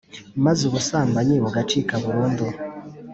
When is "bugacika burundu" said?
1.43-2.45